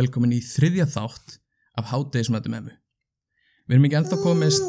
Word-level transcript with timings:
velkomin 0.00 0.36
í 0.36 0.40
þriðja 0.44 0.86
þátt 0.94 1.36
af 1.78 1.90
hátegismötum 1.92 2.56
emmu. 2.60 2.72
Við 3.68 3.76
erum 3.76 3.86
ekki 3.88 3.98
ennþá 4.00 4.20
komist... 4.24 4.64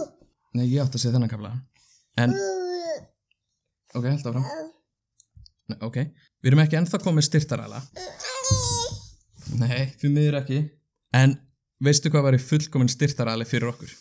Nei, 0.57 0.65
ég 0.67 0.83
átti 0.83 0.99
að 0.99 1.05
segja 1.05 1.15
þennan 1.15 1.31
kafla. 1.31 1.53
En... 2.19 2.35
Ok, 3.95 4.05
held 4.07 4.27
áfram. 4.27 4.45
Nei, 5.71 5.77
ok. 5.87 5.97
Við 6.41 6.51
erum 6.51 6.63
ekki 6.65 6.79
ennþá 6.81 6.99
komið 7.03 7.27
styrtaræla. 7.29 7.79
Nei, 9.61 9.87
því 10.01 10.11
miður 10.11 10.39
ekki. 10.41 10.59
En 11.15 11.37
veistu 11.83 12.11
hvað 12.11 12.27
var 12.27 12.37
í 12.37 12.43
fullkomin 12.43 12.91
styrtaræli 12.91 13.47
fyrir 13.47 13.71
okkur? 13.71 13.95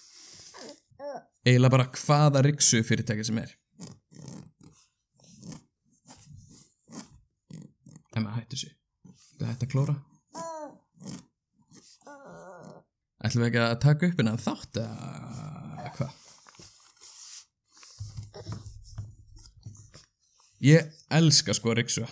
Eiginlega 1.47 1.72
bara 1.72 1.88
hvaða 1.97 2.44
riksu 2.44 2.83
fyrirtæki 2.86 3.24
sem 3.27 3.41
er. 3.41 3.55
Emma, 8.19 8.34
hættu 8.36 8.58
sér. 8.60 8.77
Það 9.38 9.52
hætti 9.55 9.69
að 9.70 9.74
klóra. 9.78 10.00
Ætlum 13.20 13.42
við 13.45 13.51
ekki 13.51 13.60
að 13.60 13.80
taka 13.83 14.09
upp 14.09 14.23
innan 14.23 14.41
þátt 14.41 14.79
eða 14.80 15.91
hvað? 15.97 16.15
Ég 20.65 20.88
elska 21.19 21.56
sko 21.56 21.75
Riksu. 21.77 22.06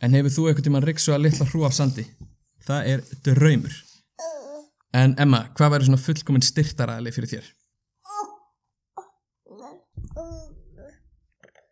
En 0.00 0.16
hefur 0.16 0.32
þú 0.34 0.48
eitthvað 0.48 0.66
tíma 0.66 0.82
Riksu 0.82 1.14
að 1.14 1.24
litla 1.26 1.46
hrú 1.50 1.62
af 1.68 1.76
sandi? 1.76 2.06
Það 2.66 2.90
er 2.94 3.06
draumur. 3.26 3.78
En 4.96 5.14
Emma, 5.22 5.44
hvað 5.54 5.74
væri 5.74 5.86
svona 5.86 6.02
fullkominn 6.02 6.42
styrtaræli 6.46 7.12
fyrir 7.14 7.34
þér? 7.36 7.50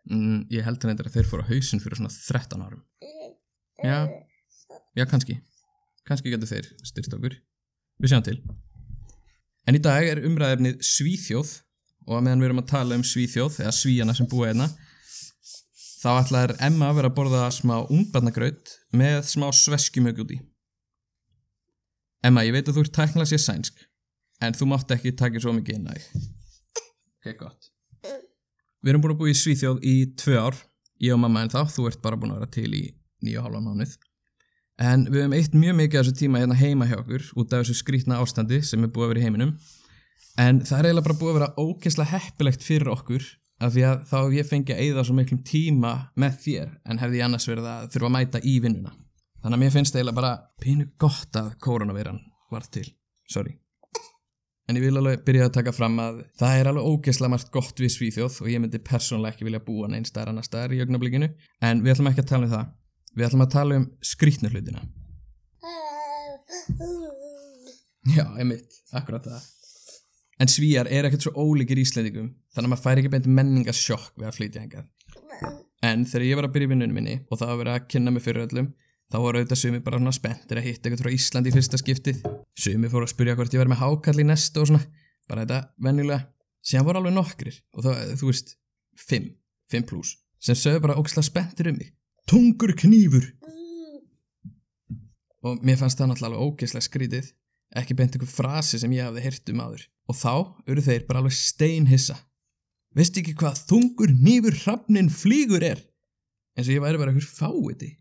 Mm, 0.09 0.47
ég 0.55 0.65
held 0.65 0.85
að 0.87 1.11
þeir 1.13 1.27
fóru 1.29 1.43
á 1.45 1.51
hausinn 1.51 1.83
fyrir 1.83 1.99
svona 1.99 2.15
13 2.15 2.63
árum. 2.65 2.85
Já, 3.83 4.07
já 4.99 5.07
kannski. 5.07 5.39
Kannski 6.09 6.33
getur 6.33 6.51
þeir 6.51 6.69
styrt 6.87 7.15
okkur. 7.15 7.39
Við 8.03 8.13
sjáum 8.13 8.27
til. 8.27 8.39
En 9.69 9.77
í 9.77 9.81
dag 9.85 10.07
er 10.09 10.23
umræðefnið 10.25 10.83
Svíþjóð 10.87 11.55
og 12.09 12.15
að 12.17 12.23
meðan 12.25 12.43
við 12.43 12.49
erum 12.49 12.63
að 12.63 12.71
tala 12.71 12.97
um 12.99 13.05
Svíþjóð 13.05 13.59
eða 13.65 13.75
Svíjana 13.77 14.15
sem 14.17 14.29
búa 14.31 14.49
einna 14.51 14.69
þá 15.99 16.11
ætlar 16.15 16.55
Emma 16.63 16.89
að 16.89 17.01
vera 17.01 17.11
að 17.11 17.17
borða 17.19 17.43
smá 17.53 17.75
ungbarnagraut 17.83 18.73
með 18.97 19.19
smá 19.29 19.49
sveskjumög 19.53 20.23
út 20.25 20.35
í. 20.37 20.39
Emma, 22.25 22.45
ég 22.47 22.55
veit 22.55 22.71
að 22.71 22.79
þú 22.79 22.87
ert 22.87 22.97
tæknað 22.97 23.31
sér 23.33 23.43
sænsk 23.45 23.85
en 24.43 24.57
þú 24.57 24.71
mátt 24.73 24.95
ekki 24.95 25.15
taka 25.19 25.43
svo 25.43 25.53
mikið 25.57 25.81
inn 25.81 25.91
á 25.91 25.93
þig. 25.95 26.29
Ok, 27.19 27.33
gott. 27.43 27.71
Við 28.79 28.93
erum 28.93 29.05
búin 29.05 29.17
að 29.17 29.21
búa 29.21 29.33
í 29.33 29.39
Svíþjóð 29.39 29.83
í 29.85 29.95
tvö 30.19 30.39
ár, 30.39 30.59
ég 31.03 31.15
og 31.15 31.21
mamma 31.21 31.45
en 31.45 31.53
þá, 31.53 31.61
þú 31.75 31.89
ert 31.91 32.03
bara 32.03 32.19
búin 32.19 32.33
að 32.33 32.41
vera 32.41 32.55
til 32.55 32.71
í 32.73 32.85
nýju 33.27 33.43
og 33.43 33.49
hálfa 33.49 33.65
mánuð. 33.67 33.97
En 34.79 35.09
við 35.11 35.25
hefum 35.25 35.35
eitt 35.35 35.57
mjög 35.59 35.77
mikið 35.81 35.99
af 35.99 36.07
þessu 36.07 36.19
tíma 36.21 36.41
hérna 36.43 36.57
heima 36.59 36.87
hjá 36.87 37.01
okkur 37.01 37.25
út 37.41 37.53
af 37.53 37.65
þessu 37.65 37.81
skrítna 37.81 38.21
ástandi 38.23 38.61
sem 38.63 38.85
er 38.87 38.93
búið 38.95 39.09
að 39.09 39.13
vera 39.13 39.21
í 39.21 39.27
heiminum. 39.27 39.53
En 40.39 40.61
það 40.63 40.79
er 40.79 40.89
eiginlega 40.89 41.09
bara 41.09 41.19
búið 41.19 41.33
að 41.33 41.39
vera 41.41 41.51
ógeðslega 41.59 42.13
heppilegt 42.15 42.67
fyrir 42.67 42.93
okkur 42.95 43.27
af 43.59 43.75
því 43.75 43.85
að 43.89 44.03
þá 44.07 44.17
hef 44.21 44.37
ég 44.37 44.51
fengið 44.53 44.77
að 44.77 44.83
eyða 44.85 45.05
svo 45.09 45.17
miklum 45.19 45.41
tíma 45.47 45.93
með 46.15 46.37
þér 46.45 46.69
en 46.87 47.03
hefði 47.03 47.19
ég 47.19 47.27
annars 47.27 47.49
verið 47.51 47.71
að 47.73 47.89
þurfa 47.95 48.11
að 48.11 48.15
mæta 48.15 48.43
í 48.47 48.55
vinnuna. 48.63 48.95
Þannig 49.43 49.59
að 49.59 49.65
mér 49.65 49.75
finnst 49.75 49.99
eiginlega 49.99 50.21
bara 50.21 50.35
pínu 50.63 50.87
gott 50.99 51.39
að 51.39 51.51
koronaviran 51.63 52.21
var 52.53 52.71
til. 52.71 52.87
Sorry. 53.31 53.59
En 54.69 54.77
ég 54.77 54.85
vil 54.85 55.01
alveg 55.01 55.23
byrja 55.25 55.47
að 55.49 55.55
taka 55.57 55.73
fram 55.73 55.95
að 56.03 56.23
það 56.39 56.59
er 56.61 56.69
alveg 56.71 56.89
ógeðslega 56.93 57.33
margt 57.33 57.51
gott 57.51 57.79
við 57.81 57.95
Svíþjóð 57.95 58.43
og 58.45 58.51
ég 58.53 58.61
myndi 58.63 58.81
persónulega 58.85 59.35
ekki 59.35 59.47
vilja 59.49 59.65
búa 59.65 59.89
neinn 59.89 60.07
staðar 60.07 60.35
annar 60.35 60.47
staðar 60.47 60.75
í 60.77 60.83
augnablikinu 60.85 61.31
en 61.65 61.81
við 61.83 61.95
ætlum 61.95 62.11
ekki 62.13 62.25
að 62.27 62.31
tala 62.35 62.47
um 62.47 62.53
það. 62.53 62.67
Við 63.19 63.27
ætlum 63.27 63.43
að 63.43 63.55
tala 63.57 63.79
um 63.81 63.87
skrítnu 64.07 64.51
hlutina. 64.53 64.85
Já, 68.15 68.25
einmitt, 68.39 68.77
akkurat 68.95 69.25
það. 69.27 69.47
En 70.39 70.51
svíjar 70.51 70.87
er 70.87 71.09
ekkert 71.09 71.27
svo 71.27 71.33
ólíkir 71.35 71.81
íslendingum 71.83 72.29
þannig 72.55 72.69
að 72.69 72.73
maður 72.73 72.85
fær 72.85 73.01
ekki 73.01 73.11
beint 73.11 73.27
menningarsjokk 73.27 74.21
við 74.21 74.29
að 74.29 74.37
flytja 74.37 74.63
hengað. 74.63 74.87
En 75.83 76.05
þegar 76.07 76.27
ég 76.29 76.39
var 76.39 76.47
að 76.47 76.55
byrja 76.55 76.69
í 76.69 76.71
vinnunum 76.73 76.95
minni 76.95 77.17
og 77.27 77.41
það 77.41 77.51
var 77.51 77.61
verið 77.63 77.75
að 77.75 77.89
kynna 77.91 78.15
mig 78.15 78.25
fyrir 78.25 78.47
öllum 78.47 78.71
þá 79.09 79.19
voru 79.25 79.41
auðvitað 79.41 79.61
sumi 79.65 79.83
bara 79.83 79.99
svona 79.99 80.15
spenntir 80.15 80.61
að 80.61 80.69
hitta 80.69 80.89
eitthvað 80.89 81.05
frá 81.05 81.17
Íslandi 81.17 81.51
í 81.51 81.57
fyrsta 81.57 81.83
skiptið. 81.83 82.23
Sumi 82.59 82.91
fóru 82.93 83.09
að 83.09 83.15
spyrja 83.17 83.37
hvort 83.39 83.55
ég 83.55 83.63
var 83.63 83.71
með 83.73 83.83
hákall 83.83 84.19
í 84.23 84.27
næstu 84.29 84.63
og 84.63 84.71
svona, 84.71 84.83
bara 85.31 85.45
þetta 85.45 85.61
venjulega. 85.89 86.29
Síðan 86.69 86.89
voru 86.89 87.03
alveg 87.03 87.17
nokkrir 87.17 87.61
og 87.75 87.87
það, 87.87 88.03
þú 88.21 88.31
veist, 88.31 88.57
fimm, 89.09 89.31
fimm 89.71 89.87
pluss, 89.89 90.19
sem 90.43 90.59
sögðu 90.59 90.85
bara 90.87 90.99
ógislega 91.01 91.31
spenntir 91.31 91.73
um 91.73 91.79
mig. 91.81 91.95
Tungur 92.29 92.75
knífur! 92.77 93.25
Og 95.49 95.63
mér 95.65 95.79
fannst 95.81 95.97
það 95.97 96.11
náttúrulega 96.11 96.35
alveg 96.35 96.43
ógislega 96.45 96.85
skrítið, 96.85 97.29
ekki 97.81 97.95
beint 97.97 98.17
einhver 98.17 98.29
frasi 98.29 98.81
sem 98.83 98.93
ég 98.93 99.07
hafði 99.07 99.23
heyrt 99.25 99.53
um 99.53 99.63
áður. 99.65 99.85
Og 100.13 100.19
þá 100.19 100.33
eru 100.69 100.85
þeir 100.85 101.07
bara 101.09 101.23
alveg 101.23 101.37
steinhissa. 101.39 102.19
Veist 102.97 103.17
ekki 103.17 103.33
hvað 103.39 103.63
þungur 103.71 104.13
nýfur 104.13 104.59
hrafnin 104.65 105.09
flýgur 105.13 105.65
er? 105.65 105.81
En 106.53 106.67
svo 106.67 106.77
ég 106.77 106.85
væri 106.85 107.01
bara 107.01 107.15
einhver 107.15 107.25
fáiði. 107.25 107.95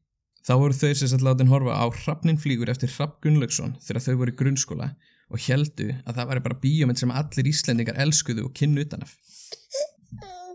Þá 0.44 0.54
voru 0.60 0.76
þau 0.76 0.92
sem 0.96 1.12
satt 1.14 1.24
látin 1.24 1.52
horfa 1.52 1.80
á 1.80 1.86
Hrafnin 1.92 2.40
flýgur 2.40 2.72
eftir 2.72 2.92
Hrafn 2.94 3.18
Gunnlaugsson 3.24 3.74
þegar 3.84 4.04
þau 4.06 4.20
voru 4.22 4.32
í 4.32 4.38
grunnskóla 4.40 4.90
og 5.28 5.44
heldu 5.44 5.90
að 6.08 6.20
það 6.20 6.30
væri 6.30 6.44
bara 6.46 6.60
bíómynd 6.64 7.00
sem 7.00 7.16
allir 7.16 7.50
Íslendingar 7.52 8.00
elskuðu 8.04 8.46
og 8.48 8.54
kynnu 8.56 8.84
utanaf. 8.84 9.16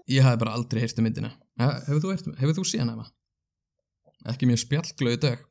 Ég 0.09 0.25
hafi 0.25 0.41
bara 0.41 0.56
aldrei 0.56 0.81
heyrt 0.81 0.97
um 0.97 1.09
myndina. 1.09 1.34
Hefur 1.60 2.16
þú, 2.16 2.54
þú 2.56 2.65
síðan 2.69 2.94
hefa? 2.94 3.10
Ekki 4.31 4.49
mjög 4.49 4.62
spjallglöðu 4.62 5.21
dög. 5.27 5.44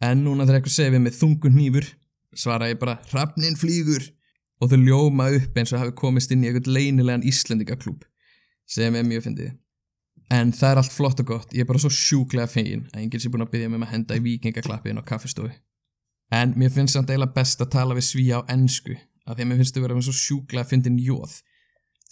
En 0.00 0.24
núna 0.24 0.46
þegar 0.46 0.60
eitthvað 0.60 0.76
segir 0.78 0.94
við 0.96 1.04
með 1.04 1.18
þungun 1.20 1.58
nýfur 1.58 1.90
svara 2.36 2.70
ég 2.70 2.78
bara 2.80 2.98
Hrafnin 3.10 3.58
flýgur 3.58 4.04
og 4.60 4.70
þau 4.70 4.78
ljóma 4.84 5.30
upp 5.36 5.58
eins 5.58 5.72
og 5.74 5.82
hafi 5.82 5.96
komist 5.98 6.32
inn 6.34 6.44
í 6.44 6.50
eitthvað 6.50 6.70
leynilegan 6.76 7.26
Íslendingaklúb 7.26 8.04
sem 8.70 8.94
er 8.94 9.06
mjög 9.06 9.26
fyndið. 9.26 9.56
En 10.30 10.52
það 10.54 10.72
er 10.72 10.80
allt 10.82 10.94
flott 10.94 11.20
og 11.24 11.26
gott, 11.26 11.54
ég 11.56 11.64
er 11.64 11.66
bara 11.66 11.80
svo 11.82 11.90
sjúklega 11.90 12.46
fegin 12.50 12.84
að 12.92 13.02
enginn 13.02 13.22
sé 13.22 13.32
búin 13.32 13.42
að 13.42 13.50
byggja 13.54 13.70
mig 13.70 13.80
um 13.80 13.86
að 13.86 13.94
henda 13.96 14.18
í 14.18 14.22
vikingaklappiðin 14.28 15.00
á 15.02 15.08
kaffestofu. 15.08 15.50
En 16.30 16.52
mér 16.54 16.70
finnst 16.70 16.94
samt 16.94 17.10
eiginlega 17.10 17.34
best 17.34 17.64
að 17.64 17.72
tala 17.74 17.96
við 17.98 18.06
svíja 18.06 18.38
á 18.38 18.46
ennsku, 18.54 18.94
af 19.26 19.34
því 19.34 19.42
að 19.42 19.50
mér 19.50 19.58
finnst 19.58 19.74
þau 19.74 19.82
vera 19.82 19.96
með 19.98 20.06
svo 20.06 20.14
sjúklega 20.20 20.62
að 20.62 20.70
fyndin 20.70 21.00
jóð. 21.02 21.34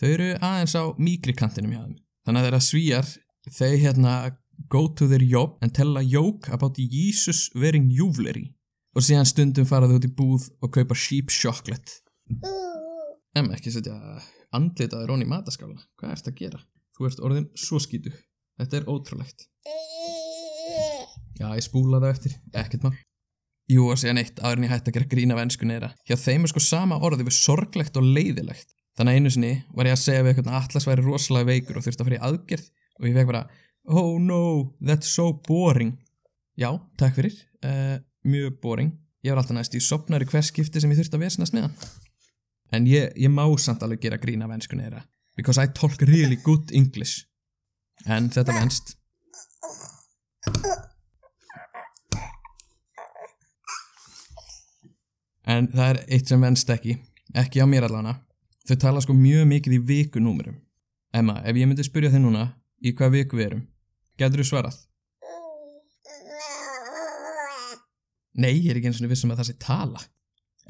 Þau 0.00 0.08
eru 0.08 0.28
aðeins 0.48 0.74
á 0.74 0.84
mígrikantinum 0.98 1.76
hjá 1.76 1.82
þeim. 1.84 1.94
Þannig 2.26 2.40
að 2.40 2.48
þeirra 2.48 2.60
svíjar, 2.66 3.12
þau 3.54 3.70
hérna 3.84 4.16
go 4.68 4.86
to 4.98 5.08
their 5.08 5.22
job 5.22 5.58
and 5.62 5.74
tell 5.74 5.96
a 5.98 6.04
joke 6.04 6.48
about 6.52 6.76
Jesus 6.76 7.50
wearing 7.54 7.90
júvleri. 7.90 8.48
Og 8.96 9.04
síðan 9.04 9.28
stundum 9.28 9.68
faraðu 9.68 9.98
út 10.00 10.08
í 10.08 10.14
búð 10.14 10.48
og 10.64 10.72
kaupa 10.74 10.96
sheep 10.98 11.30
chocolate. 11.30 12.00
Em 13.38 13.50
ekki 13.54 13.70
setja 13.70 13.94
andlitaður 14.56 15.14
ón 15.14 15.22
í 15.22 15.28
mataskála, 15.28 15.78
hvað 16.00 16.14
ert 16.16 16.30
að 16.30 16.40
gera? 16.40 16.62
Þú 16.96 17.06
ert 17.06 17.20
orðin 17.22 17.50
svo 17.54 17.78
skítu. 17.82 18.10
Þetta 18.58 18.80
er 18.80 18.88
ótrúlegt. 18.90 19.44
Já, 21.38 21.52
ég 21.54 21.62
spúla 21.62 22.00
það 22.02 22.10
eftir. 22.16 22.34
Ekkert 22.56 22.88
mál. 22.88 22.96
Jú, 23.68 23.84
og 23.92 24.00
segja 24.00 24.16
neitt 24.16 24.40
aður 24.40 24.58
en 24.58 24.64
ég 24.66 24.72
hætti 24.72 24.90
að 24.90 24.96
gera 24.96 25.10
grína 25.12 25.36
af 25.36 25.44
ennsku 25.44 25.68
neira. 25.68 25.92
Hjá 26.08 26.16
þeim 26.18 26.46
er 26.46 26.50
sko 26.50 26.62
sama 26.64 26.98
orði 27.04 27.28
við 27.28 27.36
sorglegt 27.36 27.98
og 28.00 28.06
leiðilegt. 28.16 28.72
Þannig 28.98 29.14
að 29.14 29.18
einu 29.20 29.30
sinni 29.34 29.50
var 29.76 29.86
ég 29.86 29.94
að 29.94 30.02
segja 30.02 30.22
við 30.24 30.32
eitthvað 30.32 30.48
að 30.50 30.58
Atlas 30.58 30.86
væri 30.88 31.04
rosalega 31.04 31.48
veikur 31.52 31.78
og 31.78 31.84
þurfti 31.84 32.02
að 32.02 32.08
fara 32.08 32.16
í 32.16 32.22
aðgerð 32.28 32.70
og 32.98 33.06
ég 33.06 33.18
fekk 33.18 33.28
bara 33.28 33.42
Oh 33.88 34.18
no, 34.20 34.74
that's 34.84 35.08
so 35.08 35.32
boring. 35.32 35.96
Já, 36.60 36.74
takk 37.00 37.16
fyrir. 37.16 37.36
Uh, 37.64 37.98
mjög 38.28 38.58
boring. 38.60 38.92
Ég 39.24 39.32
var 39.32 39.40
alltaf 39.42 39.56
næst 39.56 39.74
í 39.74 39.80
sopnar 39.82 40.22
í 40.22 40.28
hvers 40.28 40.52
skipti 40.52 40.82
sem 40.82 40.92
ég 40.92 41.00
þurfti 41.00 41.16
að 41.16 41.24
vesnast 41.24 41.56
með 41.56 41.68
hann. 41.68 41.78
En 42.76 42.86
ég, 42.86 43.14
ég 43.16 43.32
má 43.32 43.46
samt 43.56 43.82
alveg 43.82 44.04
gera 44.04 44.20
grína 44.20 44.44
af 44.44 44.58
ennsku 44.58 44.76
neira 44.76 45.06
because 45.38 45.56
I 45.56 45.66
talk 45.66 46.02
really 46.02 46.36
good 46.36 46.72
English 46.74 47.22
en 48.10 48.26
þetta 48.34 48.56
venst 48.58 48.96
en 55.46 55.70
það 55.70 55.90
er 55.92 56.00
eitt 56.08 56.32
sem 56.32 56.42
venst 56.42 56.72
ekki 56.74 56.96
ekki 57.38 57.62
á 57.62 57.66
mér 57.70 57.86
allavega 57.86 58.18
þau 58.66 58.80
tala 58.82 59.04
sko 59.04 59.14
mjög 59.14 59.46
mikið 59.54 59.78
í 59.78 59.84
vikunúmurum 59.92 60.58
Emma, 61.14 61.38
ef 61.40 61.56
ég 61.56 61.70
myndi 61.70 61.86
spyrja 61.86 62.10
þig 62.12 62.20
núna 62.26 62.42
í 62.84 62.92
hvað 62.98 63.14
viku 63.14 63.38
við 63.38 63.46
erum 63.46 63.62
getur 64.26 64.42
þú 64.42 64.48
svarað? 64.50 64.78
Nei, 68.38 68.54
ég 68.54 68.70
er 68.70 68.78
ekki 68.78 68.90
eins 68.90 69.00
og 69.02 69.10
vissum 69.10 69.32
að 69.34 69.40
það 69.40 69.48
sé 69.48 69.56
tala. 69.62 70.04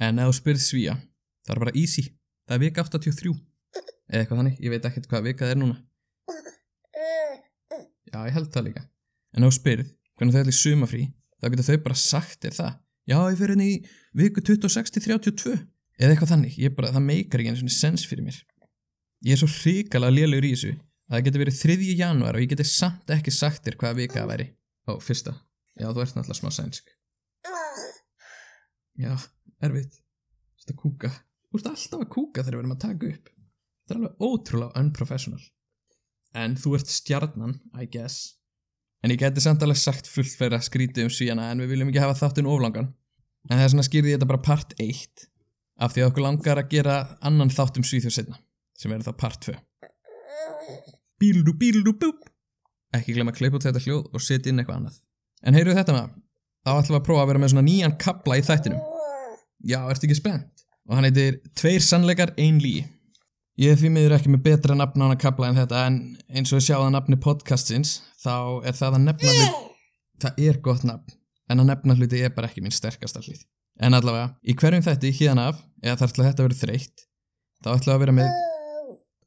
En 0.00 0.20
ef 0.22 0.30
þú 0.30 0.36
spyrð 0.38 0.62
svíja 0.64 0.96
það 1.44 1.54
er 1.54 1.62
bara 1.64 1.76
easy, 1.76 2.04
það 2.48 2.56
er 2.56 2.62
vika 2.64 2.84
83 2.84 3.34
eða 4.08 4.22
eitthvað 4.22 4.40
þannig, 4.40 4.58
ég 4.64 4.72
veit 4.72 4.86
ekkert 4.88 5.08
hvað 5.10 5.26
vika 5.26 5.44
það 5.44 5.54
er 5.54 5.60
núna. 5.60 5.76
Já, 8.08 8.18
ég 8.24 8.36
held 8.36 8.52
það 8.54 8.68
líka. 8.70 8.84
En 9.36 9.44
ef 9.44 9.50
þú 9.50 9.56
spyrð, 9.58 9.90
hvernig 10.16 10.34
þau 10.34 10.42
ætli 10.42 10.56
sumafrí 10.56 11.02
þá 11.38 11.48
getur 11.52 11.68
þau 11.68 11.82
bara 11.84 11.98
sagt 12.00 12.44
þér 12.44 12.56
það. 12.56 12.78
Já, 13.08 13.18
ég 13.32 13.38
fer 13.40 13.52
henni 13.54 13.68
í 13.68 13.76
viku 14.20 14.44
26-32 14.44 15.54
eða 15.98 16.12
eitthvað 16.12 16.32
þannig, 16.32 16.56
ég 16.60 16.74
bara, 16.76 16.92
það 16.94 17.06
meikar 17.08 17.42
ekki 17.42 17.52
einu 17.52 17.60
svona 17.62 17.76
sens 17.76 18.04
fyrir 18.08 18.24
mér. 18.26 18.40
Ég 19.26 19.34
er 19.34 19.40
svo 19.40 19.48
hrikalega 19.50 20.14
lélugur 20.14 20.48
í 20.48 20.54
þessu 20.54 20.74
það 21.08 21.24
getur 21.26 21.44
verið 21.44 21.60
3. 21.62 21.90
januar 21.98 22.38
og 22.38 22.44
ég 22.44 22.52
geti 22.52 22.66
samt 22.68 23.10
ekki 23.14 23.34
sagt 23.34 23.64
þér 23.66 23.78
hvaða 23.80 23.98
vika 23.98 24.20
það 24.20 24.30
væri. 24.32 24.48
Ó, 24.88 24.92
fyrsta. 25.04 25.34
Já, 25.78 25.88
þú 25.92 26.02
ert 26.02 26.16
náttúrulega 26.16 26.40
smá 26.40 26.50
sænsk. 26.54 26.94
Já, 28.98 29.12
erfitt. 29.62 30.00
Þetta 30.58 30.76
kúka. 30.80 31.12
Þú 31.48 31.60
ert 31.60 31.70
alltaf 31.70 32.02
að 32.02 32.10
kúka 32.12 32.42
þegar 32.42 32.56
við 32.56 32.64
erum 32.64 32.74
að 32.74 32.82
taka 32.84 33.12
upp. 33.12 33.30
Þetta 33.30 33.94
er 33.94 34.00
alveg 34.00 34.26
ótrúlega 34.28 34.82
unprofessional. 34.82 35.44
En 36.36 36.58
þú 36.60 36.74
ert 36.76 36.90
stjarnan, 36.92 37.54
I 37.78 37.86
guess. 37.88 38.34
En 39.04 39.14
ég 39.14 39.20
geti 39.22 39.42
samt 39.44 39.62
alveg 39.62 39.78
sagt 39.78 40.10
fullt 40.10 40.34
fyrir 40.34 40.58
að 40.58 40.66
skríti 40.66 41.04
um 41.06 41.12
svíjana 41.12 41.52
en 41.52 41.62
við 41.62 41.72
viljum 41.72 41.92
ekki 41.92 42.02
hafa 42.02 42.18
þáttinn 42.18 42.50
oflangan. 42.50 42.90
En 43.48 43.60
þess 43.60 43.76
vegna 43.76 43.86
skýrði 43.86 44.12
ég 44.12 44.18
þetta 44.18 44.30
bara 44.32 44.44
part 44.44 44.74
1 44.82 45.28
af 45.78 45.94
því 45.94 46.02
að 46.02 46.10
okkur 46.10 46.24
langar 46.26 46.60
að 46.60 46.72
gera 46.74 46.96
annan 47.24 47.54
þátt 47.54 47.78
um 47.78 47.86
svíþjóð 47.86 48.16
setna 48.16 48.40
sem 48.78 48.90
verður 48.90 49.12
þá 49.12 49.20
part 49.22 49.46
2. 49.46 49.54
Bíldu 51.18 51.54
bíldu 51.58 51.94
búp. 51.98 52.28
Ekki 52.94 53.16
glemma 53.16 53.34
að 53.34 53.40
klippa 53.40 53.58
út 53.58 53.66
þetta 53.66 53.82
hljóð 53.84 54.04
og 54.14 54.22
setja 54.24 54.52
inn 54.52 54.62
eitthvað 54.62 54.80
annað. 54.80 55.00
En 55.44 55.56
heyrðu 55.58 55.74
þetta 55.76 55.96
það? 55.96 56.14
Þá 56.64 56.70
ætlum 56.74 56.94
við 56.94 57.00
að 57.00 57.08
prófa 57.08 57.24
að 57.24 57.30
vera 57.32 57.42
með 57.42 57.52
svona 57.52 57.66
nýjan 57.66 57.96
kabla 58.02 58.38
í 58.38 58.44
þættinum. 58.46 58.86
Já, 59.68 59.78
ertu 59.90 60.08
ekki 60.08 60.18
spennt? 60.18 60.64
Og 60.88 60.96
hann 60.96 61.08
heitir 61.08 61.40
Tveir 61.58 61.84
sannleikar, 61.84 62.32
ein 62.40 62.62
lí. 62.62 62.76
Ég 63.58 63.78
því 63.80 63.90
miður 63.90 64.14
ekki 64.14 64.30
með 64.30 64.44
betra 64.46 64.76
nafn 64.78 65.02
á 65.02 65.04
hann 65.04 65.16
að 65.16 65.22
kabla 65.24 65.50
en 65.50 65.58
þetta 65.58 65.84
en 65.88 65.96
eins 66.30 66.52
og 66.52 66.60
ég 66.60 66.68
sjáða 66.68 66.92
nafni 66.94 67.18
podcastins 67.18 67.96
þá 68.22 68.62
er 68.62 68.76
það 68.78 68.98
að 69.00 69.06
nefna 69.08 69.32
hluti. 69.34 69.64
Það 70.22 70.42
er 70.46 70.60
gott 70.62 70.84
nafn 70.86 71.16
en 71.48 71.62
að 71.64 71.70
nefna 71.72 71.96
hluti 71.98 72.20
er 72.22 72.34
bara 72.36 72.50
ekki 72.50 72.62
mín 72.62 72.74
sterkasta 72.74 73.22
hlið. 73.24 73.42
En 73.82 73.94
allavega, 73.94 74.32
í 74.42 74.54
hverjum 74.58 74.84
þætti 74.84 75.12
hérna 75.20 75.48
af, 75.52 75.60
eða 75.82 75.98
þar 76.00 76.10
að 76.14 76.28
þetta 76.28 76.46
verið 76.46 76.62
þreytt, 76.62 77.04
þá 77.62 77.68
við 77.72 77.92
að 77.92 78.00
vera 78.02 78.14
með, 78.16 78.40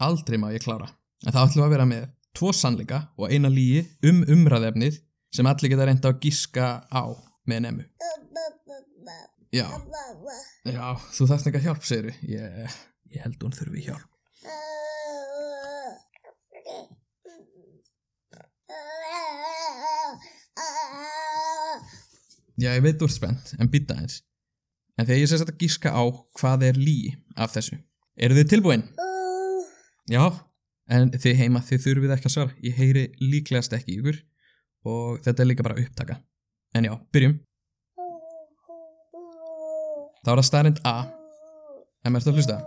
aldrei 0.08 0.40
má 0.42 0.50
ég 0.52 0.64
klára, 0.66 0.90
en 1.26 1.34
þá 1.34 1.42
ætlum 1.44 1.62
við 1.62 1.68
að 1.68 1.74
vera 1.76 1.88
með 1.90 2.06
tvo 2.38 2.52
sannleika 2.56 3.02
og 3.20 3.34
eina 3.34 3.52
líi 3.52 3.84
um 4.08 4.24
umræðefnið 4.36 5.02
sem 5.36 5.48
allir 5.48 5.74
geta 5.74 5.88
reynda 5.88 6.12
að 6.12 6.22
gíska 6.26 6.70
á 6.88 7.04
með 7.48 7.66
nemu. 7.68 7.88
Já, 9.52 9.68
já, 10.64 10.86
þú 11.12 11.28
þarft 11.28 11.50
ekki 11.50 11.60
að 11.60 11.66
hjálp, 11.68 11.84
segir 11.84 12.14
ég, 12.24 12.76
ég 13.12 13.26
held 13.26 13.42
hún 13.44 13.56
þurfi 13.56 13.84
hjálp. 13.90 14.08
Já, 22.62 22.76
ég 22.78 22.84
veit 22.86 23.00
þú 23.02 23.08
ert 23.08 23.16
spennt, 23.16 23.52
en 23.58 23.70
býta 23.74 23.96
eins. 23.98 24.22
En 25.00 25.08
þegar 25.08 25.20
ég 25.20 25.30
sést 25.32 25.50
að 25.50 25.58
gíska 25.64 25.92
á 25.92 26.04
hvað 26.38 26.68
er 26.68 26.78
lí 26.78 27.16
af 27.34 27.56
þessu. 27.56 27.80
Eru 28.22 28.38
þið 28.38 28.50
tilbúin? 28.52 28.84
Já, 30.12 30.24
en 30.92 31.14
þið 31.16 31.40
heima, 31.40 31.62
þið 31.64 31.86
þurfið 31.86 32.14
ekki 32.16 32.28
að 32.28 32.36
svara. 32.36 32.58
Ég 32.66 32.78
heyri 32.80 33.06
líklegast 33.22 33.76
ekki 33.78 33.98
ykkur 34.00 34.20
og 34.92 35.22
þetta 35.26 35.44
er 35.44 35.50
líka 35.50 35.66
bara 35.66 35.80
upptaka. 35.80 36.20
En 36.76 36.88
já, 36.88 36.94
byrjum. 37.14 37.38
Það 40.22 40.32
var 40.32 40.42
að 40.42 40.48
staðrind 40.48 40.82
A. 40.86 40.96
En 42.06 42.14
mér 42.14 42.22
ertu 42.22 42.32
að 42.32 42.42
hlusta. 42.42 42.58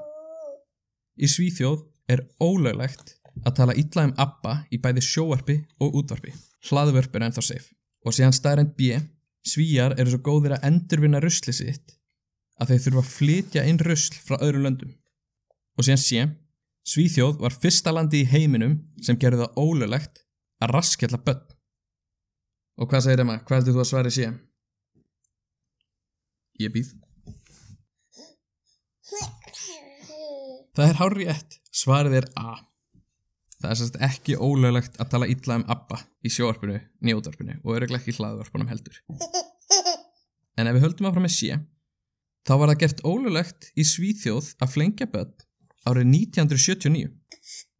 Í 1.14 1.30
Svíþjóð 1.30 1.84
er 2.10 2.24
ólöglegt 2.42 3.14
að 3.44 3.56
tala 3.58 3.76
illa 3.78 4.06
um 4.08 4.14
ABBA 4.24 4.54
í 4.74 4.80
bæði 4.82 5.02
sjóarpi 5.04 5.58
og 5.82 5.98
útvarpi. 6.00 6.34
Hlaðvörp 6.68 7.16
er 7.16 7.26
ennþá 7.28 7.44
safe. 7.44 7.74
Og 8.04 8.14
síðan 8.14 8.34
staðrind 8.36 8.74
B. 8.78 8.98
Svíjar 9.44 9.94
eru 10.00 10.14
svo 10.14 10.22
góðir 10.24 10.56
að 10.56 10.66
endurvinna 10.70 11.20
rusli 11.20 11.52
sitt 11.52 11.98
að 12.60 12.70
þeir 12.70 12.82
þurfa 12.84 13.02
að 13.02 13.12
flytja 13.12 13.64
inn 13.68 13.80
rusl 13.82 14.18
frá 14.24 14.38
öðrum 14.38 14.64
löndum. 14.64 14.94
Og 15.76 15.86
síðan 15.86 16.00
sé, 16.00 16.26
Svíþjóð 16.84 17.38
var 17.40 17.54
fyrsta 17.56 17.94
landi 17.96 18.20
í 18.20 18.28
heiminum 18.28 18.76
sem 19.04 19.16
gerði 19.20 19.46
það 19.46 19.60
ólulegt 19.62 20.20
að 20.60 20.74
raskjalla 20.76 21.20
börn. 21.24 21.46
Og 22.76 22.90
hvað 22.90 23.06
segir 23.06 23.22
Emma? 23.24 23.38
Hvað 23.46 23.60
heldur 23.60 23.76
þú 23.76 23.82
að 23.84 23.88
svari 23.88 24.12
sé? 24.12 24.28
Ég 26.60 26.74
býð. 26.74 26.92
Það 30.74 30.90
er 30.90 30.98
hárri 30.98 31.28
ett. 31.30 31.58
Svarið 31.74 32.18
er 32.20 32.28
A. 32.36 32.58
Það 33.62 33.70
er 33.70 33.78
sérst 33.80 33.96
ekki 34.04 34.36
ólöglegt 34.36 34.98
að 35.00 35.10
tala 35.14 35.28
illa 35.30 35.56
um 35.56 35.64
ABBA 35.72 36.00
í 36.26 36.32
sjóarpinu, 36.34 36.76
njóðarpinu 37.06 37.56
og 37.62 37.78
öruglega 37.78 38.02
ekki 38.02 38.18
hlaðvarpunum 38.18 38.68
heldur. 38.68 38.98
En 40.58 40.68
ef 40.68 40.76
við 40.76 40.84
höldum 40.84 41.08
áfram 41.08 41.24
með 41.24 41.36
sé, 41.38 41.56
þá 42.44 42.52
var 42.60 42.70
það 42.74 42.82
gert 42.82 43.00
ólöglegt 43.08 43.70
í 43.72 43.86
Svíþjóð 43.88 44.52
að 44.60 44.74
flengja 44.74 45.08
börn 45.10 45.32
árið 45.88 46.08
1979 46.10 47.10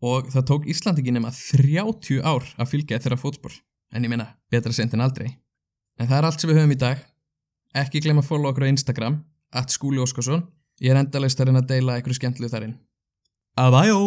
og 0.04 0.28
það 0.32 0.46
tók 0.50 0.68
Íslandi 0.68 1.02
ekki 1.02 1.14
nema 1.16 1.32
30 1.32 2.20
ár 2.20 2.44
að 2.60 2.70
fylgja 2.70 3.00
þeirra 3.00 3.20
fótspor. 3.20 3.54
En 3.94 4.04
ég 4.04 4.12
meina, 4.12 4.34
betra 4.52 4.72
sent 4.74 4.94
en 4.96 5.04
aldrei. 5.04 5.30
En 5.98 6.10
það 6.10 6.18
er 6.18 6.28
allt 6.28 6.42
sem 6.42 6.50
við 6.50 6.60
höfum 6.60 6.74
í 6.74 6.80
dag. 6.82 7.04
Ekki 7.74 8.02
glemma 8.04 8.24
að 8.24 8.30
follow 8.30 8.50
okkur 8.50 8.66
á 8.68 8.72
Instagram, 8.74 9.20
at 9.54 9.72
skúli 9.72 10.02
Óskarsson. 10.02 10.44
Ég 10.82 10.92
er 10.92 11.00
endalaust 11.00 11.40
að 11.40 11.50
reyna 11.50 11.62
að 11.62 11.70
deila 11.70 11.96
eitthvað 11.96 12.18
skemmtilegu 12.20 12.52
þarinn. 12.52 12.76
Abæjó! 13.54 14.00